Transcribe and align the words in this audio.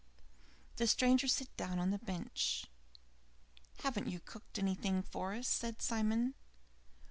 The 0.77 0.87
stranger 0.87 1.27
sat 1.27 1.55
down 1.57 1.77
on 1.77 1.91
the 1.91 1.99
bench. 1.99 2.65
"Haven't 3.83 4.07
you 4.07 4.19
cooked 4.19 4.57
anything 4.57 5.03
for 5.03 5.35
us?" 5.35 5.47
said 5.47 5.79
Simon. 5.79 6.33